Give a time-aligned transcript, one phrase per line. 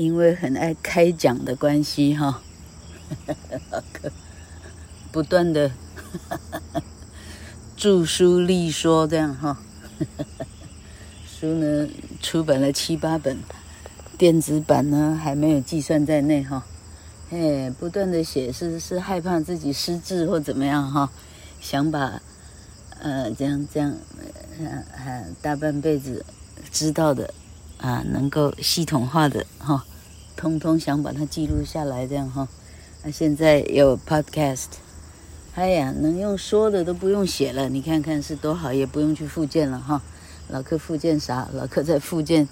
[0.00, 2.40] 因为很爱开讲的关系哈，
[3.70, 4.10] 老 柯
[5.12, 5.70] 不断的
[7.76, 9.60] 著书立说这样哈，
[11.28, 11.86] 书呢
[12.22, 13.36] 出版了七八本，
[14.16, 16.64] 电子版呢还没有计算在内哈，
[17.30, 21.10] 哎，不断的写是是害怕自己失智或怎么样哈，
[21.60, 22.22] 想把
[23.00, 23.94] 呃这样这样
[24.56, 26.24] 呃大半辈子
[26.72, 27.34] 知道的
[27.76, 29.84] 啊能够系统化的哈。
[30.40, 32.48] 通通想把它记录下来，这样哈。
[33.04, 34.68] 那现在有 podcast，
[35.54, 40.00] 哎呀，能用说的都不用写了，你看看是多好，也不用去复健了哈。
[40.48, 41.46] 老客复健啥？
[41.52, 42.48] 老客在复健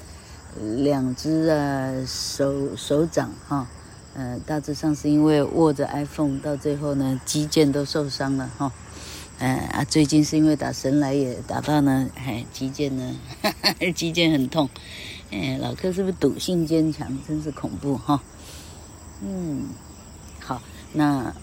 [0.76, 3.66] 两只啊手手掌哈，
[4.14, 8.70] 呃，大致上是因为握着 iPhone，到最后呢肌腱都受伤了哈。
[9.38, 14.68] 呃啊，最近是因为打神来也打到呢，哎，肌腱呢，哈哈，肌腱很痛。
[15.30, 17.06] 哎，老柯是不是赌性坚强？
[17.26, 18.22] 真是恐怖哈。
[19.20, 19.68] 嗯，
[20.40, 20.62] 好，
[20.94, 21.34] 那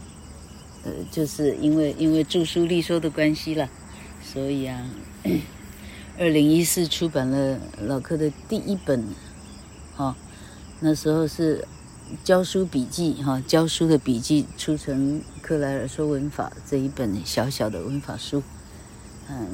[0.84, 3.70] 呃，就是因为因为著书立说的关系了，
[4.24, 4.90] 所以啊，
[6.18, 9.06] 二零一四出版了老柯的第一本，
[9.96, 10.16] 哈，
[10.80, 11.68] 那时候是
[12.24, 18.42] 教书笔记哈，教书的笔记出成克莱尔说文法这一本小小的文法书，
[19.30, 19.48] 嗯，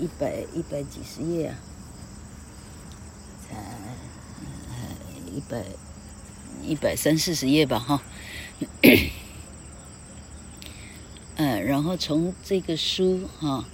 [0.00, 1.58] 一百一百几十页啊。
[5.36, 5.64] 一百
[6.64, 8.02] 一百三四十页吧，哈，
[11.36, 13.66] 嗯， 然后从这个书哈，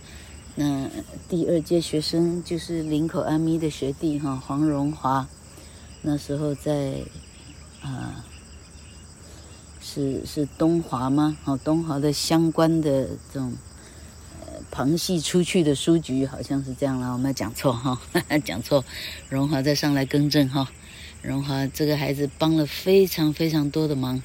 [0.56, 0.90] 那
[1.28, 5.28] 第二届学生就是林口阿咪的学弟哈，黄荣华，
[6.02, 7.02] 那时候在
[7.80, 8.24] 啊，
[9.80, 11.38] 是是东华吗？
[11.44, 13.54] 哦，东华的相关的这种
[14.40, 18.00] 呃旁系出去的书局，好像是这样了，我没有讲错哈，
[18.44, 18.84] 讲错，
[19.28, 20.68] 荣华再上来更正哈。
[21.22, 24.20] 荣华这个孩子帮了非常非常多的忙，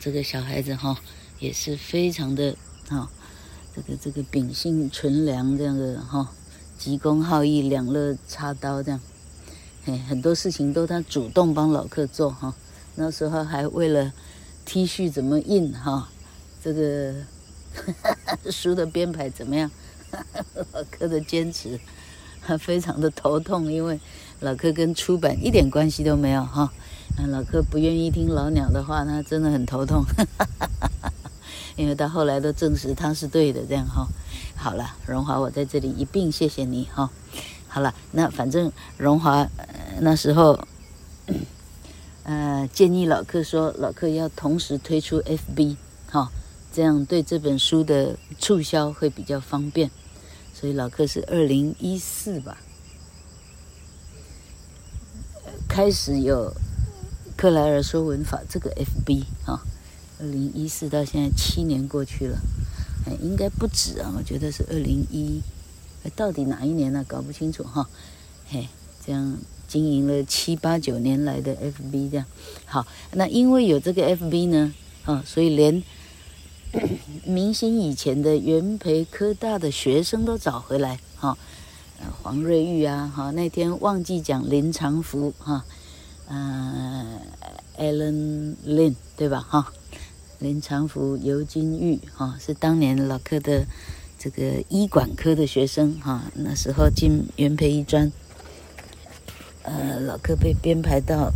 [0.00, 0.98] 这个小孩子哈
[1.38, 2.56] 也是非常的
[2.88, 3.10] 哈，
[3.76, 6.32] 这个这个秉性纯良这样的哈，
[6.78, 9.00] 急公好义，两肋插刀这样，
[9.84, 12.54] 嘿，很多事情都他主动帮老客做哈。
[12.94, 14.14] 那时候还为了
[14.64, 16.08] T 恤怎么印哈，
[16.64, 17.14] 这个
[18.50, 19.70] 书的编排怎么样，
[20.72, 21.78] 老客的坚持，
[22.48, 24.00] 他非常的头痛，因为。
[24.40, 26.72] 老柯跟出版一点关系都没有哈，
[27.26, 30.04] 老柯不愿意听老鸟的话，那真的很头痛，
[31.74, 34.06] 因为到后来都证实他是对的，这样哈。
[34.54, 37.10] 好了，荣华，我在这里一并谢谢你哈。
[37.66, 39.44] 好了，那反正荣华
[39.98, 40.56] 那时候，
[42.22, 45.76] 呃，建议老柯说，老柯要同时推出 FB
[46.08, 46.30] 哈，
[46.72, 49.90] 这样对这本书的促销会比较方便，
[50.58, 52.58] 所以老柯是二零一四吧。
[55.68, 56.52] 开始有
[57.36, 59.62] 克莱尔说文法这个 FB 哈，
[60.18, 62.38] 二零一四到现在七年过去了，
[63.06, 65.40] 哎，应该不止啊，我觉得是二零一，
[66.16, 67.04] 到底哪一年呢？
[67.06, 67.88] 搞不清楚哈，
[68.48, 68.66] 嘿，
[69.06, 69.38] 这样
[69.68, 72.26] 经营了七八九年来的 FB 这样，
[72.64, 75.80] 好，那因为有这个 FB 呢，啊，所以连
[77.24, 81.36] 明星以前的元培科大的学生都找回来哈。
[82.22, 85.64] 黄瑞玉啊，哈，那天忘记讲林长福哈，
[86.28, 87.18] 嗯
[87.76, 89.40] ，Alan Lin 对吧？
[89.40, 89.72] 哈，
[90.38, 93.66] 林长福、尤金玉哈，是当年老柯的
[94.16, 98.12] 这个医管科的学生哈，那时候进元培医专，
[99.62, 101.32] 呃，老柯被编排到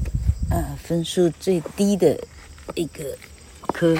[0.49, 2.23] 呃分数最低的
[2.77, 3.19] 一个
[3.67, 3.99] 科，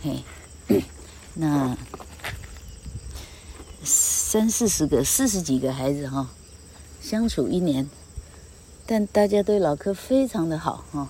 [0.00, 0.24] 嘿，
[1.34, 1.76] 那。
[3.86, 6.30] 三四十个、四十几个孩子哈，
[7.00, 7.88] 相处一年，
[8.84, 11.08] 但大家对老柯非常的好哈。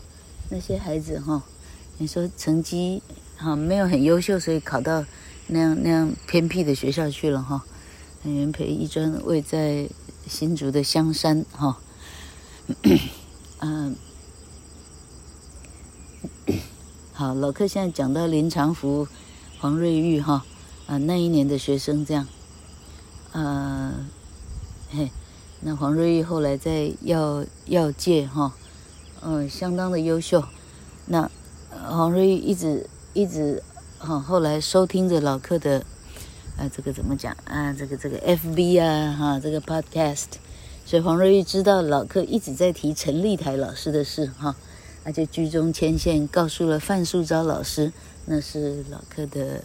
[0.50, 1.42] 那些孩子哈，
[1.96, 3.02] 你说成绩
[3.36, 5.06] 哈没有很优秀，所以考到
[5.46, 7.64] 那样那样偏僻的学校去了哈。
[8.24, 9.88] 原培一专位在
[10.26, 11.78] 新竹的香山哈。
[13.60, 13.96] 嗯，
[17.14, 19.08] 好，老柯现在讲到林长福、
[19.64, 20.44] 黄瑞玉哈
[20.86, 22.28] 啊那一年的学生这样。
[23.32, 23.94] 呃，
[24.90, 25.10] 嘿，
[25.62, 28.54] 那黄瑞玉后来在药药界哈，
[29.22, 30.44] 嗯、相当的优秀。
[31.06, 31.30] 那
[31.70, 33.62] 黄瑞玉一直一直
[33.96, 35.82] 哈，后来收听着老客的，
[36.58, 37.72] 啊，这个怎么讲啊？
[37.72, 40.26] 这个这个 FB 啊，哈，这个 Podcast，
[40.84, 44.56] 所以黄瑞玉知道老客一直在提陈立台老师的事哈，
[45.04, 47.94] 那就居中牵线，告诉了范树昭老师，
[48.26, 49.62] 那是老柯的。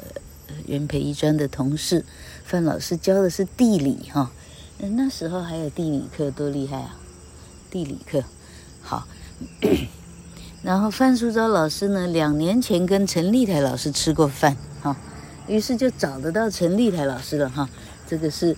[0.65, 2.03] 元培一专的同事
[2.43, 4.31] 范老师教的是地理哈，
[4.79, 6.97] 那时候还有地理课，多厉害啊！
[7.69, 8.23] 地理课
[8.81, 9.07] 好，
[10.63, 14.97] 然后范淑昭老师呢，两年前跟陈立台老师吃过饭，哈，
[15.47, 17.69] 于是就找得到陈立台老师了，哈。
[18.07, 18.57] 这个是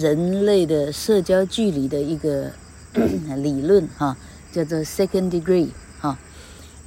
[0.00, 2.50] 人类的社交距离的一个
[3.38, 4.16] 理论，哈，
[4.50, 5.68] 叫做 second degree，
[6.00, 6.18] 哈。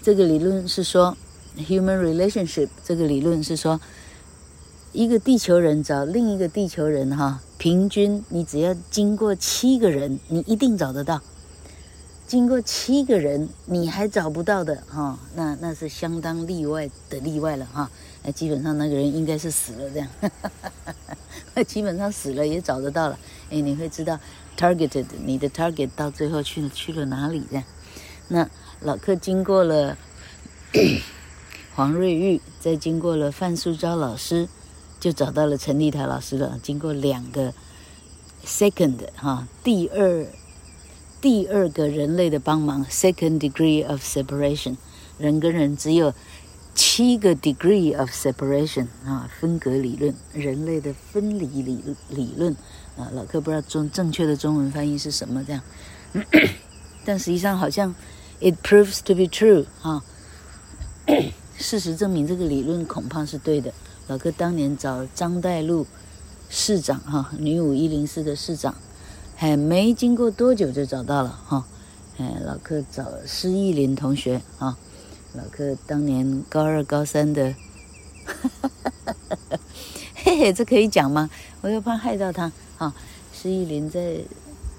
[0.02, 1.18] 这个理论是说
[1.58, 3.80] human relationship，这个理论是说。
[4.94, 11.20] 一个地球人找另一个地球人，哈，平均你只要经过七个人，你一定找得到；
[12.26, 17.92] 经过七个人你还找不到的，哈，那那是相当例外的例外了，哈。
[18.24, 20.10] 那基本上那个人应该是死了这样，
[21.54, 23.20] 那基本上死了也找得到了。
[23.52, 24.20] 哎，你会知道
[24.58, 27.64] targeted 你的 target 到最后去了去了哪里这样。
[28.30, 28.50] 那
[28.80, 29.96] 老克经过了
[31.78, 34.50] 黄瑞玉，再经过了范素昭老师。
[35.00, 36.60] 就找到了陈立台老师了。
[36.64, 37.54] 经过两个
[38.44, 40.26] second 哈，第二
[41.22, 44.76] 第二个人类的帮忙，second degree of separation，
[45.20, 46.16] 人跟人只有
[46.74, 52.56] 七个 degree of separation 啊，分隔理论，人类的分离理理论
[52.98, 55.62] 啊，老克不知道中正确的中文翻译是什么这样，
[57.06, 57.94] 但实际上好像
[58.40, 60.04] it proves to be true 哈，
[61.58, 63.74] 事实证明这个理论恐怕是对的。
[64.08, 65.86] 老克当年找张岱鹿
[66.50, 68.76] 市长哈，女五一零四的市长，
[69.36, 71.66] 还没经过多久就找到了哈。
[72.18, 74.78] 哎，老克找施义林同学啊，
[75.34, 77.54] 老克当年高二高三的，
[78.26, 79.60] 哈哈哈哈哈
[80.16, 81.30] 嘿嘿，这可以讲吗？
[81.62, 82.96] 我又怕害到他啊。
[83.34, 84.22] 施义林在，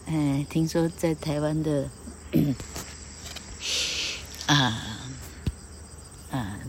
[0.06, 1.84] 哎，听说在台湾的，
[4.46, 4.97] 啊，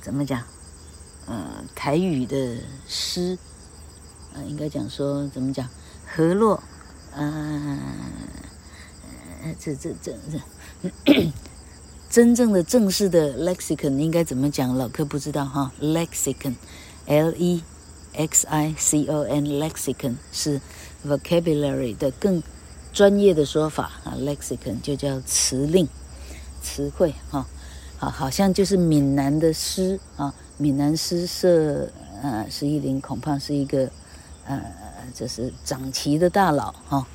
[0.01, 0.43] 怎么讲？
[1.25, 2.57] 呃，台语的
[2.87, 3.37] 诗，
[4.33, 5.69] 呃，应该讲说怎么讲？
[6.07, 6.63] 河洛，
[7.13, 7.77] 呃，
[9.43, 11.31] 呃，这这这这，
[12.09, 14.75] 真正的正式的 lexicon 应该怎么讲？
[14.75, 15.71] 老克不知道哈。
[15.79, 17.61] lexicon，l e
[18.13, 20.59] x i c o n，lexicon 是
[21.05, 22.41] vocabulary 的更
[22.91, 24.17] 专业的说法啊。
[24.17, 25.87] lexicon 就叫词令、
[26.63, 27.45] 词汇哈。
[27.99, 30.33] 好，好像就是闽南的诗啊。
[30.61, 31.89] 闽南诗社，
[32.21, 33.89] 呃，施义林恐怕是一个，
[34.45, 34.61] 呃，
[35.13, 37.07] 就是掌旗的大佬哈，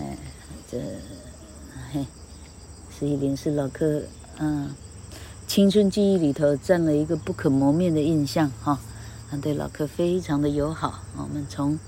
[0.00, 0.18] 哎、
[0.68, 0.78] 这，
[1.92, 2.04] 嘿，
[2.90, 4.02] 施义林是老客，
[4.38, 4.74] 嗯、
[5.46, 8.80] 青春记忆里头占了一个不可磨灭的印象哈，
[9.30, 11.78] 他、对老客非常的友好，我们从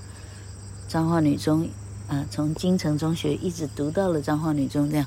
[0.87, 1.67] 彰化女中，
[2.07, 5.05] 啊、从金城中学一直读到了彰化女中这样，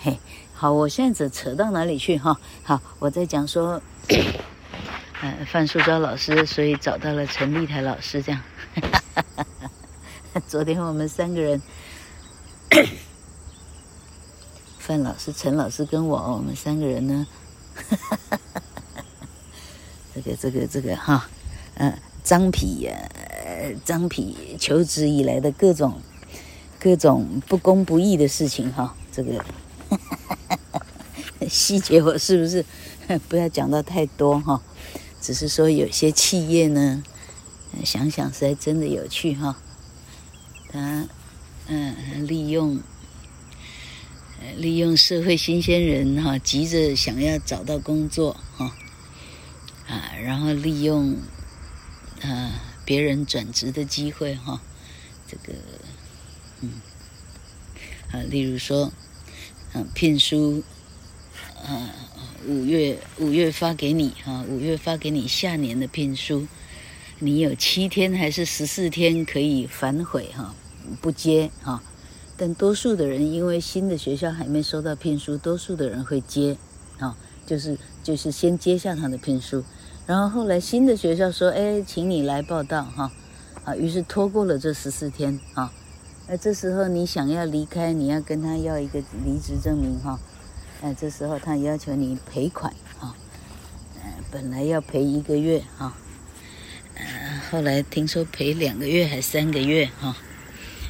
[0.00, 0.18] 嘿，
[0.58, 3.82] 好，我现在只扯到哪里去哈、好，我在讲说。
[5.22, 8.42] 呃，范淑昭老师，所以找到了陈立台老师，这样。
[10.46, 11.62] 昨天我们三个人，
[14.78, 17.26] 范老师、陈老师跟我，我们三个人呢，
[20.14, 21.30] 这个、这个、这个哈，
[21.76, 22.92] 呃，张皮呀，
[23.86, 26.02] 张皮求职以来的各种
[26.78, 29.42] 各种不公不义的事情哈，这个
[31.48, 32.64] 细节我是不是
[33.28, 34.62] 不要讲到太多哈？
[35.20, 37.02] 只是说有些企业呢，
[37.84, 39.56] 想想实在真的有趣哈。
[40.70, 41.08] 他
[41.68, 42.80] 嗯利用
[44.56, 48.76] 利用社会新鲜人哈，急着想要找到工作哈
[49.88, 51.16] 啊，然后利用
[52.22, 54.60] 啊别人转职的机会哈，
[55.26, 55.58] 这个
[56.60, 56.72] 嗯
[58.12, 58.92] 啊，例如说
[59.72, 60.62] 嗯聘书
[61.64, 61.94] 啊。
[62.48, 66.46] 五月五月发给你哈，五月发给你下年的聘书，
[67.18, 70.54] 你有七天还是十四天可以反悔哈，
[71.00, 71.82] 不接哈。
[72.36, 76.56] 但多数的人因为新的学校还没收到聘书，多数的人会接，
[77.00, 79.64] 啊，就是就是先接下他的聘书，
[80.06, 83.10] 然后后来新的学校说，哎，请你来报到哈，
[83.64, 85.72] 啊，于是拖过了这十四天啊，
[86.28, 90.20] 那这时候你想要离开，你要跟他要一个离职证明哈。
[90.82, 93.16] 哎，这时候他要求你赔款啊，
[94.02, 95.96] 呃，本来要赔一个月哈，
[96.94, 100.14] 呃，后来听说赔两个月还三个月哈，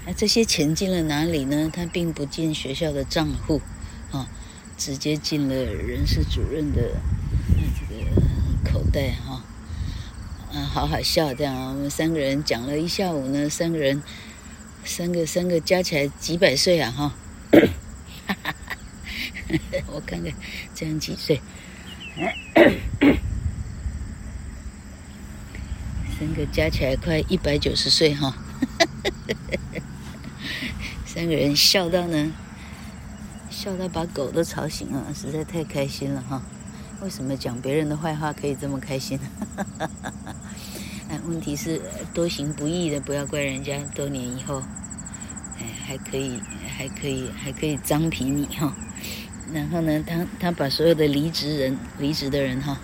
[0.04, 1.70] 那这些钱进了哪里呢？
[1.72, 3.62] 他并不进学校的账户
[4.10, 4.28] 啊，
[4.76, 6.82] 直接进了人事主任的
[7.78, 9.44] 这个口袋哈，
[10.52, 14.02] 啊，好好笑这样，我们三个人讲了一下午呢，三个人，
[14.84, 17.14] 三个三个加起来几百岁啊哈。
[19.92, 20.32] 我看看，
[20.74, 21.40] 这样几岁？
[26.18, 28.34] 三个加起来快一百九十岁哈！
[31.04, 32.32] 三个人笑到呢，
[33.50, 36.42] 笑到把狗都吵醒了，实在太开心了哈！
[37.02, 39.20] 为什么讲别人的坏话可以这么开心？
[41.08, 41.82] 哎，问题是
[42.14, 43.78] 多行不义的，不要怪人家。
[43.94, 44.62] 多年以后，
[45.58, 46.40] 哎，还可以，
[46.76, 48.74] 还可以，还可以臧皮你哈。
[49.52, 52.76] 然后呢，他他把所有的离职人、离职的人哈，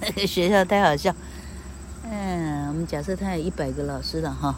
[0.00, 1.14] 那 个学校太好笑。
[2.10, 4.56] 嗯，我们假设他有一百个老师了哈，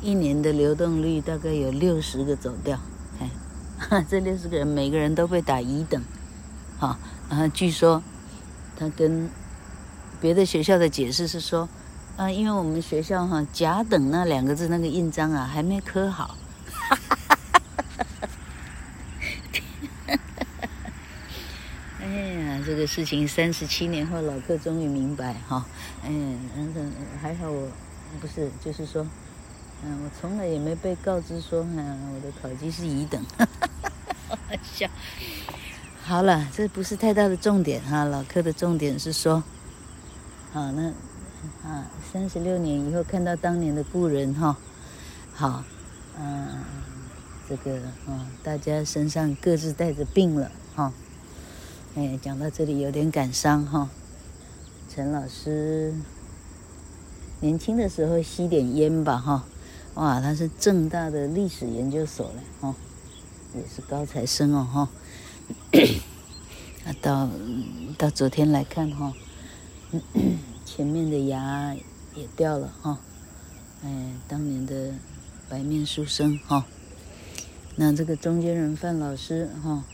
[0.00, 2.80] 一年的流动率大概有六十个走掉。
[3.20, 6.02] 哎， 这六十个人每个人都被打乙等，
[6.78, 6.98] 好，
[7.28, 8.02] 然后据说
[8.76, 9.28] 他跟
[10.20, 11.68] 别的学校的解释是说，
[12.16, 16.34] 啊，因为我们学校哈甲等那两个字那个印章啊还没刻好。
[22.86, 25.66] 事情三十七年后，老客终于明白哈，
[26.06, 27.68] 嗯嗯嗯，还好我
[28.20, 29.06] 不是，就是说，
[29.84, 33.68] 嗯，我从来也没被告知说，嗯，我的考级是乙等，哈哈
[34.28, 34.88] 哈哈笑。
[36.02, 39.42] 好了，这不是太大的重点哈，老客的重点是说，
[40.52, 40.88] 好那
[41.62, 44.56] 啊，三十六年以后看到当年的故人哈，
[45.32, 45.64] 好，
[46.18, 46.48] 嗯，
[47.48, 47.76] 这个
[48.06, 50.92] 啊，大家身上各自带着病了哈。
[51.96, 53.88] 哎，讲到这里有点感伤哈。
[54.92, 55.94] 陈老师
[57.38, 59.44] 年轻的时候吸点烟吧哈，
[59.94, 62.74] 哇，他是政大的历史研究所嘞哈，
[63.54, 64.88] 也是高材生哦哈。
[66.84, 67.30] 啊，到
[67.96, 69.14] 到昨天来看哈，
[70.66, 71.76] 前面的牙
[72.16, 72.98] 也掉了哈。
[73.84, 74.94] 哎，当年的
[75.48, 76.66] 白面书生哈，
[77.76, 79.84] 那这个中间人范老师哈。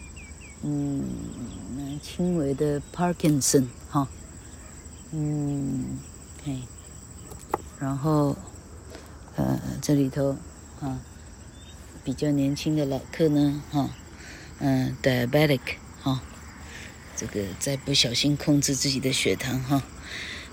[0.62, 4.06] 嗯，轻微的 Parkinson 哈，
[5.10, 5.98] 嗯，
[6.44, 6.58] 嘿，
[7.78, 8.36] 然后
[9.36, 10.36] 呃，这里头
[10.80, 11.00] 啊，
[12.04, 13.88] 比较年轻的老客呢哈，
[14.58, 15.60] 嗯，diabetic
[16.02, 16.20] 哈，
[17.16, 19.82] 这个再不小心控制自己的血糖哈，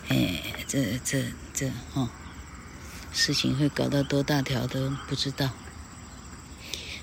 [0.08, 2.10] 哎，这这这哈，
[3.12, 5.50] 事情会搞到多大条都不知道。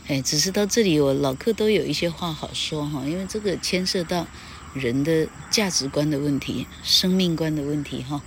[0.07, 4.27] 哎，只是到这里，我老客都有一些话好说哈，因为这个牵涉到
[4.75, 8.23] 人的价值观的问题、生命观的问题哈。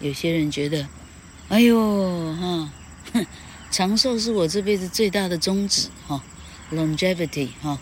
[0.00, 0.86] 有些人觉得，
[1.48, 2.70] 哎呦哈，
[3.14, 3.26] 哼，
[3.70, 6.22] 长寿是我这辈子最大的宗旨哈
[6.70, 7.78] ，longevity 哈，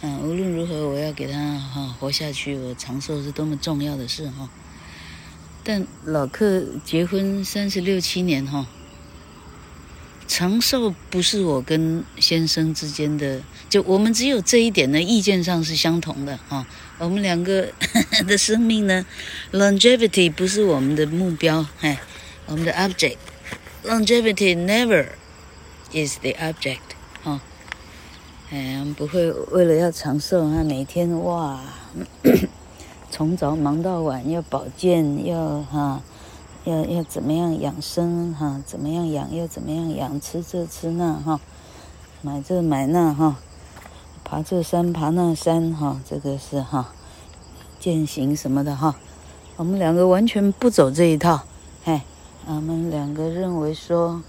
[0.00, 4.48] 嗯，无论如何我要给他哈活下去，我长寿是多么重要的事哈。
[5.62, 8.66] 但老客结婚三十六七年哈。
[10.28, 16.66] 长寿不是我跟先生之间的，就我们只有这一点呢，意见上是相同的啊。
[16.98, 17.68] 我们两个
[18.26, 19.04] 的生命呢
[19.52, 22.00] ，longevity 不是我们的目标，哎，
[22.46, 25.06] 我们的 object，longevity never
[25.92, 26.78] is the object，
[27.22, 27.40] 哈，
[28.50, 31.60] 哎，我们不会为了要长寿啊，每天哇，
[33.10, 36.02] 从早忙到晚，要保健，要哈。
[36.64, 38.62] 要要怎么样养生哈？
[38.64, 39.34] 怎么样养？
[39.34, 40.20] 要怎么样养？
[40.20, 41.40] 吃这吃那哈？
[42.20, 43.36] 买这买那哈？
[44.22, 46.00] 爬这山爬那山哈？
[46.08, 46.92] 这个是哈？
[47.80, 48.94] 践行什么的哈？
[49.56, 51.42] 我们两个完全不走这一套，
[51.84, 52.04] 哎，
[52.46, 54.22] 我们两个认为说，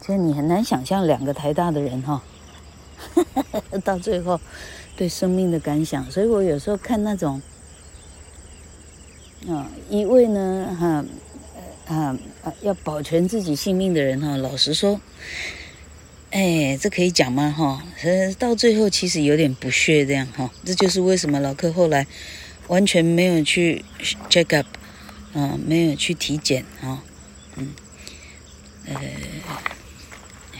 [0.00, 2.22] 其实你很难想象两个台大的人哈，
[3.82, 4.40] 到最后
[4.96, 6.08] 对生命的感想。
[6.12, 7.42] 所以我有时候看那种。
[9.48, 11.04] 啊，一位呢，哈，
[11.86, 15.00] 啊啊，要保全自己性命的人哈，老实说，
[16.30, 17.50] 哎，这可以讲吗？
[17.56, 22.06] 哈，呃，到最后其实有点不屑这样哈，这就是为什么老客后来
[22.68, 23.82] 完全没有去
[24.28, 24.66] check up，
[25.32, 27.02] 啊，没有去体检啊，
[27.56, 27.68] 嗯，
[28.84, 28.94] 呃，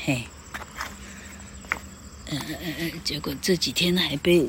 [0.07, 0.25] 嘿，
[2.31, 4.49] 嗯嗯嗯，结果这几天还被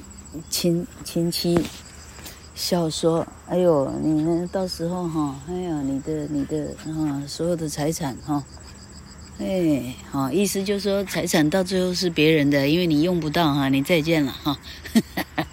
[0.49, 1.59] 亲亲戚。
[2.53, 4.47] 笑说：“哎呦，你呢？
[4.49, 8.41] 到时候哈，哎呀，你的你的啊，所有的财产哈，
[9.39, 14.57] 哎，好，意思就是说财产到最后是别人的，因为你用不到哈，你再见了哈。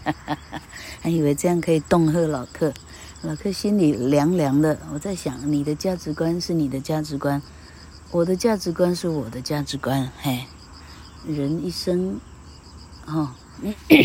[1.02, 2.72] 还以为这样可以恫吓老客，
[3.22, 4.78] 老客心里凉凉的。
[4.92, 7.42] 我在想，你的价值观是你的价值观，
[8.12, 10.08] 我的价值观是我的价值观。
[10.20, 10.44] 嘿，
[11.26, 12.20] 人一生，
[13.04, 13.34] 哈，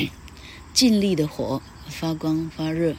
[0.73, 2.95] 尽力的活。”发光发热，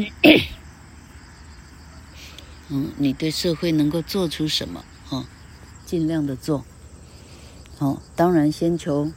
[2.68, 4.84] 嗯，你对社会能够做出什么？
[5.08, 5.26] 哈，
[5.84, 6.64] 尽量的做。
[7.78, 9.10] 好，当然先求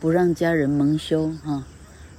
[0.00, 1.64] 不让家人蒙羞哈。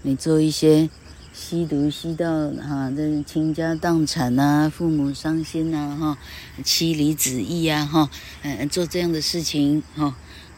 [0.02, 0.90] 你做一些
[1.34, 6.18] 吸毒吸到哈，这倾家荡产呐，父母伤心呐，哈，
[6.64, 8.10] 妻离子异呀，哈，
[8.42, 10.16] 嗯，做这样的事情哈，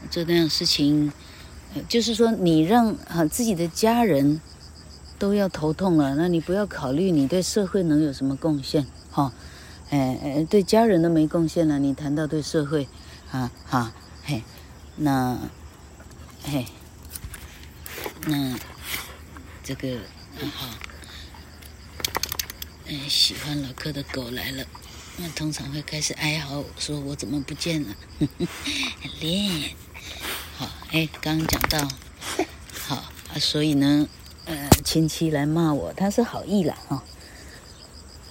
[0.09, 1.11] 做这样事情。
[1.87, 4.39] 就是说你让啊自己的家人
[5.21, 9.31] 都要头痛了，那你不要考虑你对社会能有什么贡献，哈，
[9.91, 12.87] 哎哎，对家人都没贡献了，你谈到对社会，
[13.29, 14.41] 啊哈嘿，
[14.95, 15.37] 那
[16.43, 16.65] 嘿，
[18.25, 18.57] 那
[19.63, 19.99] 这个
[20.55, 20.65] 好，
[22.87, 24.65] 嗯，喜欢老柯的狗来了。
[25.17, 27.89] 那通常会开始哀嚎，说我怎么不见了？
[29.21, 29.75] 练，
[30.57, 31.87] 好，哎，刚刚讲到，
[32.87, 34.07] 好啊，所以呢，
[34.45, 37.03] 呃，亲戚来骂我，他是好意了，哈、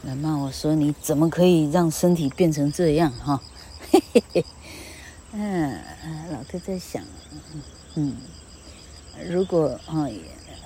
[0.03, 3.41] 来骂我说你怎么可以让身体变成这样，哈、
[3.91, 4.45] 嘿嘿嘿，
[5.33, 5.79] 嗯，
[6.33, 7.03] 老柯在想，
[7.95, 8.17] 嗯，
[9.29, 9.79] 如果，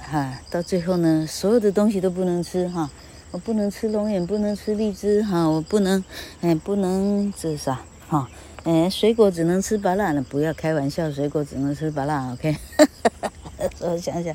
[0.01, 2.91] 哈、到最后呢，所有的东西都不能吃，哈、
[3.31, 6.03] 我不能吃龙眼，不能吃荔枝，哈，我不能，
[6.41, 8.29] 哎，不能这是啥，哈，
[8.65, 12.57] 哎，水果只能吃芭乐了，不要开玩笑，水果只能吃芭乐，OK，
[13.81, 14.35] 我想想，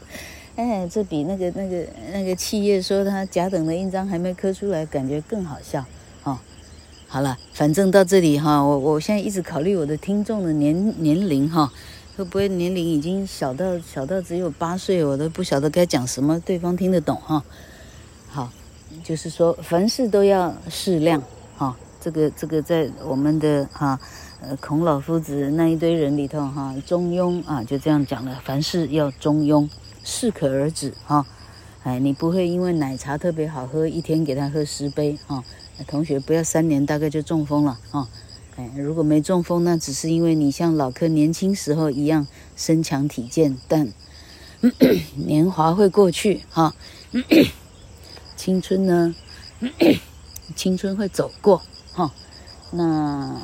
[0.59, 5.85] 哎，这比那个那个那个企业说他甲等的印章还没刻出来，感觉更好笑，
[6.21, 6.37] 哈，
[7.07, 11.71] 好了，反正到这里哈，我我现在一直考虑我的听众的年年龄哈，
[12.17, 17.41] 会不会年龄已经小到小到只有八岁，我都不晓得该讲什么，对方听得懂哈，
[18.27, 18.51] 好。
[19.03, 21.21] 就是说，凡事都要适量，
[21.55, 23.99] 哈、这个这个在我们的哈，
[24.41, 29.69] 呃，孔老夫子那一堆人里头，哈，中庸啊，就这样讲了，凡事要中庸，
[30.03, 31.25] 适可而止，哈、哦，
[31.83, 35.43] 哎，你不会因为奶茶特别好喝，一天给他喝十杯，哈、
[35.87, 38.07] 同学不要三年大概就中风了，哈、哦，
[38.55, 43.87] 哎，如果没中风，那只是因为你像老柯年轻时候一样身强体健，但
[44.61, 46.73] 咳 咳年华会过去，哈、哦。
[48.35, 49.15] 青春呢？
[50.55, 52.11] 青春会走过，哈、
[52.71, 53.37] 那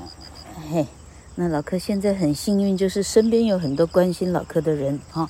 [0.72, 0.88] 嘿，
[1.36, 5.30] 那老柯现在很幸运，就是身边有很多关心老柯的人，哈、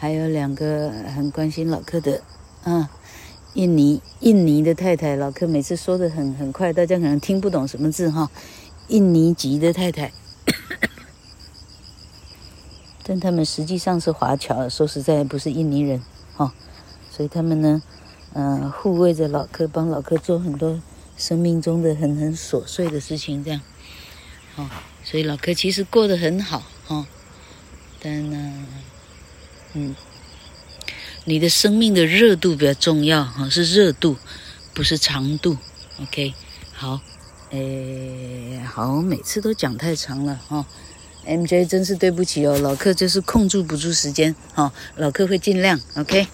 [0.00, 2.22] 还有两个很关心老柯的，
[2.64, 2.88] 啊，
[3.52, 8.30] 印尼印尼的太太，老柯每次说的很很快，大家可能听不懂什么字，哈、
[8.88, 10.10] 印尼籍的太太，
[13.04, 16.02] 但他们实际上是华侨，说实在不是印尼人，
[16.34, 16.54] 哈、
[17.10, 17.82] 所以他们呢？
[18.32, 20.80] 嗯、呃，护卫着老柯，帮老柯做很多
[21.18, 23.60] 生命中的很很琐碎的事情，这样，
[24.56, 24.70] 哦，
[25.04, 27.04] 所以老柯其实过得很好，哦，
[28.00, 28.66] 但呢，
[29.74, 29.94] 嗯，
[31.24, 34.16] 你的生命的热度比较重要，哈、是热度，
[34.74, 35.56] 不是长度
[36.02, 36.34] ，OK，
[36.72, 37.00] 好，
[37.50, 40.66] 诶，好，我每次都讲太长了，哈、
[41.26, 46.26] ，MJ 真是对不起哦，老客就是控制不住时间，哈、老客会尽量，OK。